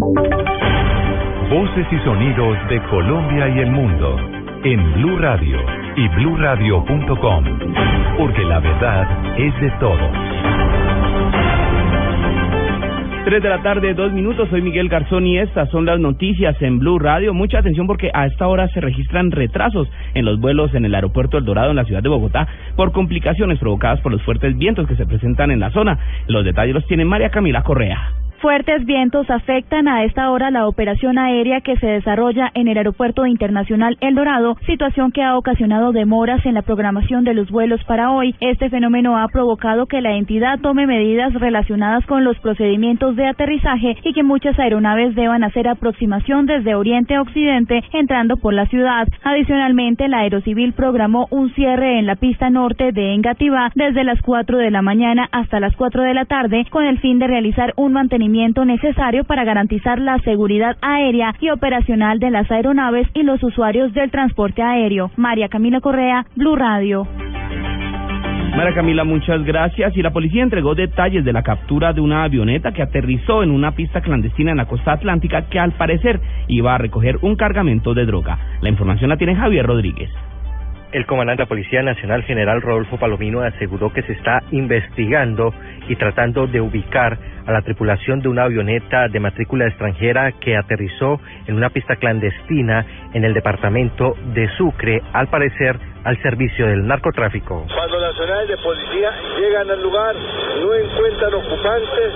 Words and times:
Voces 0.00 1.86
y 1.92 1.98
sonidos 1.98 2.56
de 2.70 2.80
Colombia 2.88 3.48
y 3.50 3.58
el 3.58 3.70
mundo 3.70 4.16
en 4.64 4.94
Blue 4.94 5.18
Radio 5.18 5.58
y 5.94 6.08
bluradio.com, 6.08 7.44
porque 8.16 8.42
la 8.44 8.60
verdad 8.60 9.38
es 9.38 9.60
de 9.60 9.70
todos. 9.78 10.10
3 13.26 13.42
de 13.42 13.48
la 13.50 13.62
tarde, 13.62 13.92
dos 13.92 14.10
minutos. 14.12 14.48
Soy 14.48 14.62
Miguel 14.62 14.88
Garzón 14.88 15.26
y 15.26 15.36
estas 15.36 15.68
son 15.68 15.84
las 15.84 16.00
noticias 16.00 16.56
en 16.62 16.78
Blue 16.78 16.98
Radio. 16.98 17.34
Mucha 17.34 17.58
atención 17.58 17.86
porque 17.86 18.10
a 18.14 18.24
esta 18.24 18.46
hora 18.48 18.68
se 18.68 18.80
registran 18.80 19.30
retrasos 19.30 19.86
en 20.14 20.24
los 20.24 20.40
vuelos 20.40 20.74
en 20.74 20.86
el 20.86 20.94
aeropuerto 20.94 21.36
El 21.36 21.44
Dorado 21.44 21.70
en 21.70 21.76
la 21.76 21.84
ciudad 21.84 22.02
de 22.02 22.08
Bogotá 22.08 22.48
por 22.74 22.92
complicaciones 22.92 23.58
provocadas 23.58 24.00
por 24.00 24.12
los 24.12 24.22
fuertes 24.22 24.56
vientos 24.56 24.88
que 24.88 24.96
se 24.96 25.04
presentan 25.04 25.50
en 25.50 25.60
la 25.60 25.70
zona. 25.72 25.98
Los 26.26 26.46
detalles 26.46 26.74
los 26.74 26.86
tiene 26.86 27.04
María 27.04 27.28
Camila 27.28 27.62
Correa. 27.62 28.14
Fuertes 28.40 28.86
vientos 28.86 29.28
afectan 29.28 29.86
a 29.86 30.02
esta 30.04 30.30
hora 30.30 30.50
la 30.50 30.66
operación 30.66 31.18
aérea 31.18 31.60
que 31.60 31.76
se 31.76 31.86
desarrolla 31.86 32.50
en 32.54 32.68
el 32.68 32.78
Aeropuerto 32.78 33.26
Internacional 33.26 33.98
El 34.00 34.14
Dorado, 34.14 34.56
situación 34.64 35.12
que 35.12 35.22
ha 35.22 35.36
ocasionado 35.36 35.92
demoras 35.92 36.46
en 36.46 36.54
la 36.54 36.62
programación 36.62 37.22
de 37.24 37.34
los 37.34 37.50
vuelos 37.50 37.84
para 37.84 38.12
hoy. 38.12 38.34
Este 38.40 38.70
fenómeno 38.70 39.18
ha 39.18 39.28
provocado 39.28 39.84
que 39.84 40.00
la 40.00 40.16
entidad 40.16 40.58
tome 40.58 40.86
medidas 40.86 41.34
relacionadas 41.34 42.06
con 42.06 42.24
los 42.24 42.38
procedimientos 42.38 43.14
de 43.14 43.26
aterrizaje 43.26 43.98
y 44.04 44.14
que 44.14 44.22
muchas 44.22 44.58
aeronaves 44.58 45.14
deban 45.14 45.44
hacer 45.44 45.68
aproximación 45.68 46.46
desde 46.46 46.74
Oriente 46.74 47.16
a 47.16 47.20
Occidente 47.20 47.84
entrando 47.92 48.38
por 48.38 48.54
la 48.54 48.64
ciudad. 48.64 49.06
Adicionalmente, 49.22 50.08
la 50.08 50.20
Aerocivil 50.20 50.72
programó 50.72 51.26
un 51.30 51.52
cierre 51.54 51.98
en 51.98 52.06
la 52.06 52.16
pista 52.16 52.48
norte 52.50 52.92
de 52.92 53.14
Engativá 53.14 53.70
desde 53.74 54.04
las 54.04 54.20
4 54.22 54.58
de 54.58 54.70
la 54.70 54.82
mañana 54.82 55.28
hasta 55.30 55.60
las 55.60 55.76
4 55.76 56.02
de 56.02 56.14
la 56.14 56.24
tarde 56.24 56.66
con 56.70 56.84
el 56.84 56.98
fin 57.00 57.18
de 57.18 57.26
realizar 57.26 57.74
un 57.76 57.92
mantenimiento 57.92 58.64
necesario 58.64 59.24
para 59.24 59.44
garantizar 59.44 59.98
la 59.98 60.18
seguridad 60.20 60.76
aérea 60.80 61.34
y 61.40 61.50
operacional 61.50 62.18
de 62.18 62.30
las 62.30 62.50
aeronaves 62.50 63.08
y 63.14 63.22
los 63.22 63.42
usuarios 63.42 63.92
del 63.92 64.10
transporte 64.10 64.62
aéreo. 64.62 65.10
María 65.16 65.48
Camila 65.48 65.80
Correa, 65.80 66.24
Blue 66.34 66.56
Radio. 66.56 67.06
María 68.56 68.74
Camila, 68.74 69.04
muchas 69.04 69.44
gracias. 69.44 69.96
Y 69.96 70.02
la 70.02 70.10
policía 70.10 70.42
entregó 70.42 70.74
detalles 70.74 71.24
de 71.24 71.32
la 71.32 71.42
captura 71.42 71.92
de 71.92 72.00
una 72.00 72.24
avioneta 72.24 72.72
que 72.72 72.82
aterrizó 72.82 73.42
en 73.42 73.50
una 73.50 73.72
pista 73.72 74.00
clandestina 74.00 74.50
en 74.50 74.56
la 74.56 74.66
costa 74.66 74.92
atlántica 74.92 75.48
que 75.48 75.58
al 75.58 75.72
parecer 75.72 76.20
iba 76.48 76.74
a 76.74 76.78
recoger 76.78 77.18
un 77.22 77.36
cargamento 77.36 77.94
de 77.94 78.06
droga. 78.06 78.38
La 78.60 78.68
información 78.68 79.08
la 79.08 79.16
tiene 79.16 79.36
Javier 79.36 79.66
Rodríguez. 79.66 80.10
El 80.92 81.06
comandante 81.06 81.42
de 81.42 81.44
la 81.44 81.48
Policía 81.48 81.82
Nacional, 81.82 82.24
general 82.24 82.60
Rodolfo 82.60 82.98
Palomino, 82.98 83.42
aseguró 83.42 83.92
que 83.92 84.02
se 84.02 84.12
está 84.12 84.42
investigando 84.50 85.54
y 85.88 85.94
tratando 85.94 86.48
de 86.48 86.60
ubicar 86.60 87.16
a 87.46 87.52
la 87.52 87.62
tripulación 87.62 88.20
de 88.20 88.28
una 88.28 88.42
avioneta 88.44 89.06
de 89.06 89.20
matrícula 89.20 89.68
extranjera 89.68 90.32
que 90.32 90.56
aterrizó 90.56 91.20
en 91.46 91.54
una 91.54 91.70
pista 91.70 91.94
clandestina 91.94 92.84
en 93.14 93.24
el 93.24 93.34
departamento 93.34 94.16
de 94.34 94.48
Sucre, 94.56 95.00
al 95.12 95.28
parecer 95.28 95.78
al 96.02 96.20
servicio 96.22 96.66
del 96.66 96.84
narcotráfico. 96.84 97.66
Cuando 97.72 98.00
nacionales 98.00 98.48
de 98.48 98.56
policía 98.56 99.12
llegan 99.38 99.70
al 99.70 99.82
lugar, 99.82 100.16
no 100.16 100.74
encuentran 100.74 101.34
ocupantes, 101.34 102.12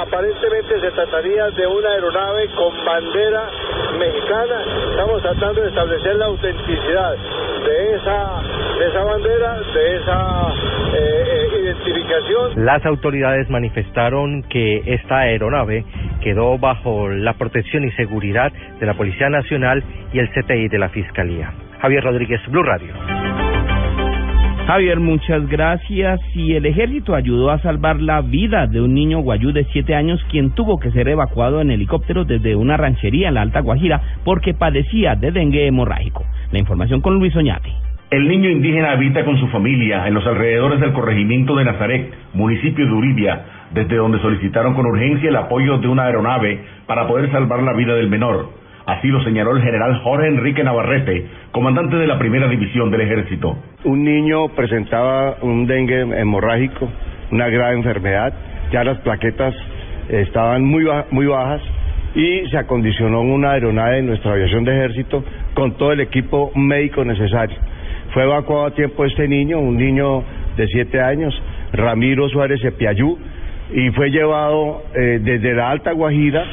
aparentemente 0.00 0.80
se 0.80 0.90
trataría 0.92 1.50
de 1.50 1.66
una 1.66 1.88
aeronave 1.90 2.48
con 2.54 2.84
bandera 2.86 3.50
mexicana. 3.98 4.64
Estamos 4.90 5.22
tratando 5.22 5.60
de 5.60 5.68
establecer 5.68 6.16
la 6.16 6.24
autenticidad 6.26 7.16
de 7.64 7.96
esa, 7.96 8.42
de 8.78 8.88
esa 8.88 9.04
bandera, 9.04 9.60
de 9.74 9.96
esa 9.96 10.54
eh, 10.94 11.24
eh, 11.26 11.62
identificación. 11.62 12.64
Las 12.64 12.84
autoridades 12.86 13.48
manifestaron 13.50 14.42
que 14.44 14.82
esta 14.86 15.20
aeronave 15.20 15.84
quedó 16.22 16.58
bajo 16.58 17.08
la 17.08 17.34
protección 17.34 17.84
y 17.84 17.90
seguridad 17.92 18.52
de 18.78 18.86
la 18.86 18.94
Policía 18.94 19.28
Nacional 19.28 19.82
y 20.12 20.18
el 20.18 20.28
CTI 20.30 20.68
de 20.68 20.78
la 20.78 20.88
Fiscalía. 20.90 21.52
Javier 21.80 22.04
Rodríguez, 22.04 22.40
Blue 22.48 22.62
Radio. 22.62 22.92
Javier, 24.66 24.98
muchas 24.98 25.46
gracias. 25.46 26.20
Y 26.34 26.54
el 26.54 26.64
ejército 26.64 27.14
ayudó 27.14 27.50
a 27.50 27.58
salvar 27.60 28.00
la 28.00 28.22
vida 28.22 28.66
de 28.66 28.80
un 28.80 28.94
niño 28.94 29.18
guayú 29.18 29.52
de 29.52 29.66
siete 29.72 29.94
años 29.94 30.24
quien 30.30 30.52
tuvo 30.52 30.78
que 30.78 30.90
ser 30.90 31.06
evacuado 31.08 31.60
en 31.60 31.70
helicóptero 31.70 32.24
desde 32.24 32.56
una 32.56 32.78
ranchería 32.78 33.28
en 33.28 33.34
la 33.34 33.42
Alta 33.42 33.60
Guajira 33.60 34.00
porque 34.24 34.54
padecía 34.54 35.16
de 35.16 35.32
dengue 35.32 35.66
hemorrágico. 35.66 36.24
La 36.54 36.60
información 36.60 37.00
con 37.00 37.18
Luis 37.18 37.34
Oñate. 37.34 37.68
El 38.12 38.28
niño 38.28 38.48
indígena 38.48 38.92
habita 38.92 39.24
con 39.24 39.36
su 39.40 39.48
familia 39.48 40.06
en 40.06 40.14
los 40.14 40.24
alrededores 40.24 40.78
del 40.78 40.92
corregimiento 40.92 41.56
de 41.56 41.64
Nazaret, 41.64 42.14
municipio 42.32 42.86
de 42.86 42.92
Uribia, 42.92 43.44
desde 43.72 43.96
donde 43.96 44.20
solicitaron 44.20 44.72
con 44.74 44.86
urgencia 44.86 45.30
el 45.30 45.34
apoyo 45.34 45.78
de 45.78 45.88
una 45.88 46.04
aeronave 46.04 46.60
para 46.86 47.08
poder 47.08 47.32
salvar 47.32 47.60
la 47.64 47.72
vida 47.72 47.96
del 47.96 48.08
menor. 48.08 48.50
Así 48.86 49.08
lo 49.08 49.24
señaló 49.24 49.56
el 49.56 49.64
general 49.64 49.98
Jorge 50.04 50.28
Enrique 50.28 50.62
Navarrete, 50.62 51.26
comandante 51.50 51.96
de 51.96 52.06
la 52.06 52.20
primera 52.20 52.46
división 52.46 52.88
del 52.92 53.00
ejército. 53.00 53.58
Un 53.82 54.04
niño 54.04 54.46
presentaba 54.50 55.38
un 55.42 55.66
dengue 55.66 56.02
hemorrágico, 56.02 56.88
una 57.32 57.48
grave 57.48 57.74
enfermedad, 57.74 58.32
ya 58.70 58.84
las 58.84 58.98
plaquetas 58.98 59.56
estaban 60.08 60.62
muy, 60.64 60.86
muy 61.10 61.26
bajas 61.26 61.62
y 62.14 62.48
se 62.48 62.58
acondicionó 62.58 63.22
una 63.22 63.52
aeronave 63.52 63.96
de 63.96 64.02
nuestra 64.02 64.34
aviación 64.34 64.62
de 64.62 64.70
ejército 64.70 65.24
con 65.54 65.76
todo 65.76 65.92
el 65.92 66.00
equipo 66.00 66.50
médico 66.54 67.04
necesario. 67.04 67.56
Fue 68.12 68.24
evacuado 68.24 68.66
a 68.66 68.70
tiempo 68.72 69.04
este 69.04 69.26
niño, 69.26 69.58
un 69.58 69.76
niño 69.76 70.22
de 70.56 70.66
siete 70.68 71.00
años, 71.00 71.34
Ramiro 71.72 72.28
Suárez 72.28 72.62
Epiayú, 72.64 73.18
y 73.72 73.90
fue 73.90 74.10
llevado 74.10 74.82
eh, 74.94 75.20
desde 75.22 75.54
la 75.54 75.70
Alta 75.70 75.92
Guajira 75.92 76.44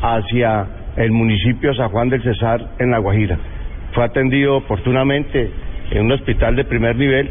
hacia 0.00 0.66
el 0.96 1.10
municipio 1.10 1.74
San 1.74 1.88
Juan 1.90 2.08
del 2.08 2.22
Cesar 2.22 2.60
en 2.78 2.90
La 2.90 2.98
Guajira. 2.98 3.38
Fue 3.92 4.04
atendido 4.04 4.56
oportunamente 4.56 5.50
en 5.90 6.06
un 6.06 6.12
hospital 6.12 6.56
de 6.56 6.64
primer 6.64 6.96
nivel 6.96 7.30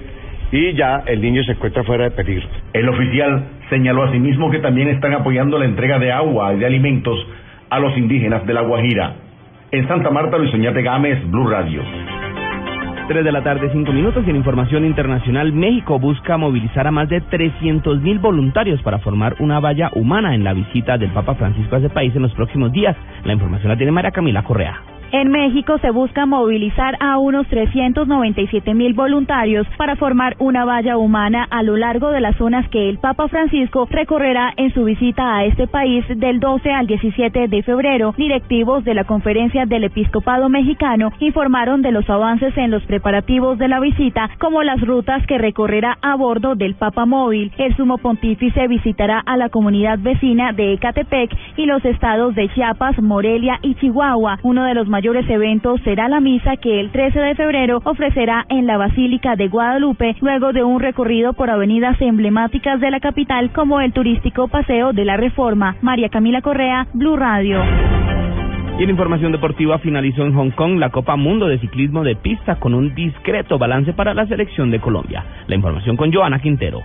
y 0.51 0.73
ya 0.73 1.03
el 1.05 1.21
niño 1.21 1.43
se 1.43 1.53
encuentra 1.53 1.83
fuera 1.83 2.05
de 2.05 2.11
peligro. 2.11 2.47
El 2.73 2.89
oficial 2.89 3.45
señaló 3.69 4.03
asimismo 4.03 4.51
que 4.51 4.59
también 4.59 4.89
están 4.89 5.13
apoyando 5.13 5.57
la 5.57 5.65
entrega 5.65 5.97
de 5.97 6.11
agua 6.11 6.53
y 6.53 6.59
de 6.59 6.65
alimentos 6.65 7.25
a 7.69 7.79
los 7.79 7.97
indígenas 7.97 8.45
de 8.45 8.53
La 8.53 8.61
Guajira. 8.61 9.15
En 9.73 9.87
Santa 9.87 10.09
Marta, 10.09 10.37
Luis 10.37 10.53
Oñate 10.53 10.81
Gámez, 10.81 11.25
Blue 11.31 11.47
Radio. 11.47 11.81
3 13.07 13.23
de 13.23 13.31
la 13.31 13.41
tarde, 13.41 13.69
5 13.71 13.89
minutos. 13.93 14.21
Y 14.27 14.29
en 14.29 14.35
información 14.35 14.85
internacional, 14.85 15.53
México 15.53 15.97
busca 15.97 16.35
movilizar 16.35 16.87
a 16.87 16.91
más 16.91 17.07
de 17.07 17.21
300 17.21 18.01
mil 18.01 18.19
voluntarios 18.19 18.81
para 18.81 18.99
formar 18.99 19.37
una 19.39 19.61
valla 19.61 19.89
humana 19.95 20.35
en 20.35 20.43
la 20.43 20.51
visita 20.51 20.97
del 20.97 21.11
Papa 21.11 21.35
Francisco 21.35 21.77
a 21.77 21.79
ese 21.79 21.89
país 21.89 22.13
en 22.13 22.21
los 22.21 22.33
próximos 22.33 22.73
días. 22.73 22.97
La 23.23 23.31
información 23.31 23.69
la 23.69 23.77
tiene 23.77 23.93
María 23.93 24.11
Camila 24.11 24.43
Correa. 24.43 24.90
En 25.13 25.29
México 25.29 25.77
se 25.79 25.91
busca 25.91 26.25
movilizar 26.25 26.95
a 27.01 27.17
unos 27.17 27.45
397 27.47 28.73
mil 28.73 28.93
voluntarios 28.93 29.67
para 29.75 29.97
formar 29.97 30.37
una 30.39 30.63
valla 30.63 30.95
humana 30.95 31.45
a 31.51 31.63
lo 31.63 31.75
largo 31.75 32.11
de 32.11 32.21
las 32.21 32.37
zonas 32.37 32.65
que 32.69 32.87
el 32.87 32.97
Papa 32.97 33.27
Francisco 33.27 33.89
recorrerá 33.91 34.53
en 34.55 34.73
su 34.73 34.85
visita 34.85 35.35
a 35.35 35.43
este 35.43 35.67
país 35.67 36.05
del 36.07 36.39
12 36.39 36.71
al 36.71 36.87
17 36.87 37.49
de 37.49 37.61
febrero. 37.61 38.13
Directivos 38.15 38.85
de 38.85 38.93
la 38.93 39.03
Conferencia 39.03 39.65
del 39.65 39.83
Episcopado 39.83 40.47
Mexicano 40.47 41.11
informaron 41.19 41.81
de 41.81 41.91
los 41.91 42.09
avances 42.09 42.57
en 42.57 42.71
los 42.71 42.83
preparativos 42.83 43.57
de 43.57 43.67
la 43.67 43.81
visita, 43.81 44.29
como 44.39 44.63
las 44.63 44.79
rutas 44.79 45.27
que 45.27 45.37
recorrerá 45.37 45.97
a 46.01 46.15
bordo 46.15 46.55
del 46.55 46.75
Papa 46.75 47.05
Móvil. 47.05 47.51
El 47.57 47.75
sumo 47.75 47.97
pontífice 47.97 48.65
visitará 48.69 49.19
a 49.25 49.35
la 49.35 49.49
comunidad 49.49 49.99
vecina 49.99 50.53
de 50.53 50.71
Ecatepec 50.71 51.35
y 51.57 51.65
los 51.65 51.83
estados 51.83 52.33
de 52.33 52.47
Chiapas, 52.53 52.97
Morelia 53.01 53.59
y 53.61 53.75
Chihuahua, 53.75 54.39
uno 54.43 54.63
de 54.63 54.73
los 54.73 54.87
mayores 54.87 55.00
eventos 55.03 55.81
será 55.83 56.07
la 56.07 56.19
misa 56.19 56.57
que 56.57 56.79
el 56.79 56.91
13 56.91 57.19
de 57.19 57.35
febrero 57.35 57.81
ofrecerá 57.83 58.45
en 58.49 58.67
la 58.67 58.77
Basílica 58.77 59.35
de 59.35 59.47
Guadalupe, 59.47 60.15
luego 60.21 60.53
de 60.53 60.63
un 60.63 60.79
recorrido 60.79 61.33
por 61.33 61.49
avenidas 61.49 61.99
emblemáticas 62.01 62.79
de 62.79 62.91
la 62.91 62.99
capital 62.99 63.51
como 63.51 63.81
el 63.81 63.93
turístico 63.93 64.47
Paseo 64.47 64.93
de 64.93 65.05
la 65.05 65.17
Reforma. 65.17 65.75
María 65.81 66.09
Camila 66.09 66.41
Correa, 66.41 66.87
Blue 66.93 67.15
Radio. 67.15 67.61
Y 68.79 68.83
en 68.83 68.89
información 68.89 69.31
deportiva 69.31 69.79
finalizó 69.79 70.23
en 70.23 70.33
Hong 70.33 70.51
Kong 70.51 70.77
la 70.77 70.89
Copa 70.89 71.15
Mundo 71.15 71.47
de 71.47 71.59
Ciclismo 71.59 72.03
de 72.03 72.15
Pista 72.15 72.59
con 72.59 72.73
un 72.73 72.93
discreto 72.95 73.57
balance 73.57 73.93
para 73.93 74.13
la 74.13 74.25
selección 74.27 74.71
de 74.71 74.79
Colombia. 74.79 75.25
La 75.47 75.55
información 75.55 75.97
con 75.97 76.11
Joana 76.11 76.39
Quintero. 76.39 76.81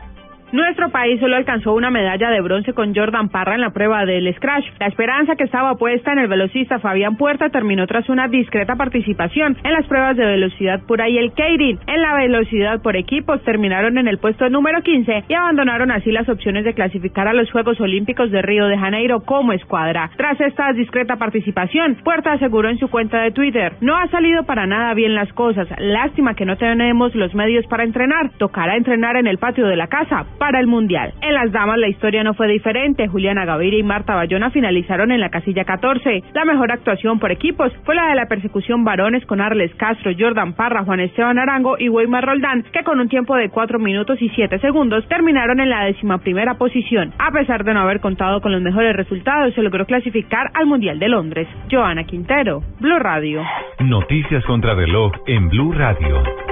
Nuestro 0.52 0.90
país 0.90 1.18
solo 1.18 1.34
alcanzó 1.34 1.74
una 1.74 1.90
medalla 1.90 2.30
de 2.30 2.40
bronce 2.40 2.72
con 2.72 2.94
Jordan 2.94 3.30
Parra 3.30 3.56
en 3.56 3.62
la 3.62 3.70
prueba 3.70 4.04
del 4.04 4.32
scratch. 4.32 4.64
La 4.78 4.86
esperanza 4.86 5.34
que 5.34 5.42
estaba 5.42 5.74
puesta 5.74 6.12
en 6.12 6.20
el 6.20 6.28
velocista 6.28 6.78
Fabián 6.78 7.16
Puerta 7.16 7.50
terminó 7.50 7.84
tras 7.88 8.08
una 8.08 8.28
discreta 8.28 8.76
participación 8.76 9.56
en 9.64 9.72
las 9.72 9.86
pruebas 9.86 10.16
de 10.16 10.24
velocidad 10.24 10.80
pura 10.86 11.08
y 11.08 11.18
el 11.18 11.32
Keirin. 11.32 11.80
En 11.88 12.00
la 12.00 12.14
velocidad 12.14 12.80
por 12.80 12.94
equipos 12.94 13.42
terminaron 13.42 13.98
en 13.98 14.06
el 14.06 14.18
puesto 14.18 14.48
número 14.48 14.82
15 14.82 15.24
y 15.28 15.34
abandonaron 15.34 15.90
así 15.90 16.12
las 16.12 16.28
opciones 16.28 16.64
de 16.64 16.74
clasificar 16.74 17.26
a 17.26 17.34
los 17.34 17.50
Juegos 17.50 17.80
Olímpicos 17.80 18.30
de 18.30 18.40
Río 18.40 18.66
de 18.66 18.78
Janeiro 18.78 19.24
como 19.24 19.52
escuadra. 19.52 20.10
Tras 20.16 20.40
esta 20.40 20.72
discreta 20.74 21.16
participación, 21.16 21.96
Puerta 22.04 22.32
aseguró 22.32 22.68
en 22.68 22.78
su 22.78 22.88
cuenta 22.88 23.20
de 23.20 23.32
Twitter, 23.32 23.72
no 23.80 23.96
ha 23.96 24.06
salido 24.10 24.44
para 24.44 24.66
nada 24.66 24.94
bien 24.94 25.16
las 25.16 25.32
cosas. 25.32 25.66
Lástima 25.78 26.34
que 26.34 26.44
no 26.44 26.56
tenemos 26.56 27.16
los 27.16 27.34
medios 27.34 27.66
para 27.66 27.82
entrenar. 27.82 28.30
Tocará 28.38 28.76
entrenar 28.76 29.16
en 29.16 29.26
el 29.26 29.38
patio 29.38 29.66
de 29.66 29.74
la 29.74 29.88
casa 29.88 30.24
para 30.38 30.60
el 30.60 30.66
Mundial. 30.66 31.12
En 31.20 31.34
las 31.34 31.52
damas 31.52 31.78
la 31.78 31.88
historia 31.88 32.22
no 32.22 32.34
fue 32.34 32.48
diferente. 32.48 33.08
Juliana 33.08 33.44
Gaviria 33.44 33.78
y 33.78 33.82
Marta 33.82 34.14
Bayona 34.14 34.50
finalizaron 34.50 35.10
en 35.10 35.20
la 35.20 35.30
casilla 35.30 35.64
14. 35.64 36.22
La 36.34 36.44
mejor 36.44 36.72
actuación 36.72 37.18
por 37.18 37.32
equipos 37.32 37.72
fue 37.84 37.94
la 37.94 38.08
de 38.08 38.14
la 38.14 38.26
persecución 38.26 38.84
varones 38.84 39.24
con 39.26 39.40
Arles 39.40 39.74
Castro, 39.76 40.12
Jordan 40.18 40.54
Parra, 40.54 40.84
Juan 40.84 41.00
Esteban 41.00 41.38
Arango 41.38 41.76
y 41.78 41.88
Weimar 41.88 42.24
Roldán, 42.24 42.64
que 42.72 42.84
con 42.84 43.00
un 43.00 43.08
tiempo 43.08 43.36
de 43.36 43.50
4 43.50 43.78
minutos 43.78 44.20
y 44.20 44.28
7 44.30 44.58
segundos 44.58 45.06
terminaron 45.08 45.60
en 45.60 45.70
la 45.70 45.84
décima 45.84 46.18
primera 46.18 46.54
posición. 46.54 47.12
A 47.18 47.30
pesar 47.30 47.64
de 47.64 47.74
no 47.74 47.80
haber 47.80 48.00
contado 48.00 48.40
con 48.40 48.52
los 48.52 48.62
mejores 48.62 48.94
resultados, 48.94 49.54
se 49.54 49.62
logró 49.62 49.86
clasificar 49.86 50.50
al 50.54 50.66
Mundial 50.66 50.98
de 50.98 51.08
Londres. 51.08 51.48
Joana 51.70 52.04
Quintero, 52.04 52.62
Blue 52.80 52.98
Radio. 52.98 53.42
Noticias 53.80 54.44
contra 54.44 54.74
reloj 54.74 55.12
en 55.26 55.48
Blue 55.48 55.72
Radio. 55.72 56.45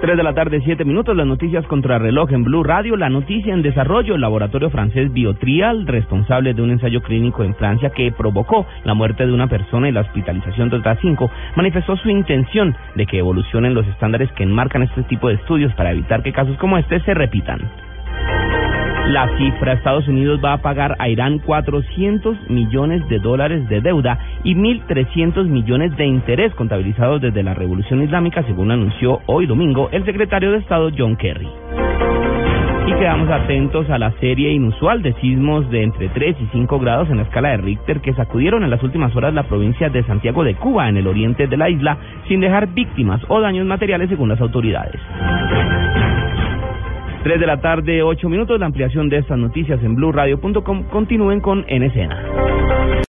3 0.00 0.16
de 0.16 0.22
la 0.22 0.34
tarde, 0.34 0.60
7 0.62 0.84
minutos, 0.84 1.16
las 1.16 1.26
noticias 1.26 1.66
contra 1.66 1.98
reloj 1.98 2.30
en 2.32 2.44
Blue 2.44 2.62
Radio, 2.62 2.96
la 2.96 3.08
noticia 3.08 3.54
en 3.54 3.62
desarrollo, 3.62 4.14
el 4.14 4.20
laboratorio 4.20 4.68
francés 4.68 5.12
Biotrial, 5.12 5.86
responsable 5.86 6.52
de 6.52 6.62
un 6.62 6.70
ensayo 6.70 7.00
clínico 7.02 7.42
en 7.44 7.54
Francia 7.54 7.90
que 7.90 8.12
provocó 8.12 8.66
la 8.84 8.94
muerte 8.94 9.26
de 9.26 9.32
una 9.32 9.48
persona 9.48 9.88
y 9.88 9.92
la 9.92 10.02
hospitalización 10.02 10.68
de 10.68 10.76
otras 10.76 10.98
cinco, 11.00 11.30
manifestó 11.56 11.96
su 11.96 12.10
intención 12.10 12.76
de 12.94 13.06
que 13.06 13.18
evolucionen 13.18 13.74
los 13.74 13.86
estándares 13.86 14.30
que 14.32 14.42
enmarcan 14.42 14.82
este 14.82 15.02
tipo 15.04 15.28
de 15.28 15.34
estudios 15.34 15.72
para 15.74 15.92
evitar 15.92 16.22
que 16.22 16.32
casos 16.32 16.56
como 16.58 16.76
este 16.76 17.00
se 17.00 17.14
repitan. 17.14 17.60
La 19.08 19.28
cifra, 19.38 19.74
Estados 19.74 20.08
Unidos 20.08 20.40
va 20.44 20.54
a 20.54 20.62
pagar 20.62 20.96
a 20.98 21.08
Irán 21.08 21.38
400 21.38 22.50
millones 22.50 23.06
de 23.08 23.20
dólares 23.20 23.68
de 23.68 23.80
deuda 23.80 24.18
y 24.42 24.56
1.300 24.56 25.44
millones 25.46 25.96
de 25.96 26.06
interés 26.06 26.52
contabilizados 26.54 27.20
desde 27.20 27.44
la 27.44 27.54
Revolución 27.54 28.02
Islámica, 28.02 28.42
según 28.42 28.72
anunció 28.72 29.20
hoy 29.26 29.46
domingo 29.46 29.90
el 29.92 30.04
secretario 30.04 30.50
de 30.50 30.58
Estado 30.58 30.90
John 30.96 31.14
Kerry. 31.14 31.48
Y 32.88 32.92
quedamos 32.94 33.30
atentos 33.30 33.88
a 33.90 33.98
la 33.98 34.10
serie 34.18 34.52
inusual 34.52 35.02
de 35.02 35.12
sismos 35.14 35.70
de 35.70 35.84
entre 35.84 36.08
3 36.08 36.36
y 36.40 36.46
5 36.52 36.78
grados 36.80 37.08
en 37.08 37.18
la 37.18 37.22
escala 37.22 37.50
de 37.50 37.58
Richter 37.58 38.00
que 38.00 38.12
sacudieron 38.12 38.64
en 38.64 38.70
las 38.70 38.82
últimas 38.82 39.14
horas 39.14 39.32
la 39.32 39.44
provincia 39.44 39.88
de 39.88 40.02
Santiago 40.02 40.42
de 40.42 40.56
Cuba, 40.56 40.88
en 40.88 40.96
el 40.96 41.06
oriente 41.06 41.46
de 41.46 41.56
la 41.56 41.70
isla, 41.70 41.96
sin 42.26 42.40
dejar 42.40 42.66
víctimas 42.74 43.20
o 43.28 43.40
daños 43.40 43.66
materiales 43.66 44.08
según 44.08 44.30
las 44.30 44.40
autoridades. 44.40 45.00
3 47.26 47.40
de 47.40 47.46
la 47.48 47.60
tarde, 47.60 48.04
8 48.04 48.28
minutos. 48.28 48.60
La 48.60 48.66
ampliación 48.66 49.08
de 49.08 49.18
estas 49.18 49.36
noticias 49.36 49.82
en 49.82 49.96
blueradio.com. 49.96 50.84
Continúen 50.84 51.40
con 51.40 51.64
En 51.66 51.82
Escena. 51.82 52.35